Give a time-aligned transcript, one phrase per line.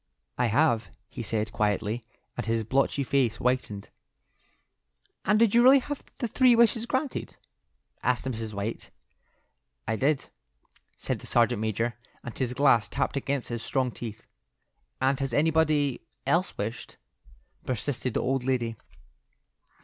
[0.35, 2.03] "I have," he said, quietly,
[2.35, 3.89] and his blotchy face whitened.
[5.25, 7.37] "And did you really have the three wishes granted?"
[8.01, 8.51] asked Mrs.
[8.51, 8.89] White.
[9.87, 10.29] "I did,"
[10.97, 14.25] said the sergeant major, and his glass tapped against his strong teeth.
[14.99, 16.97] "And has anybody else wished?"
[17.63, 18.77] persisted the old lady.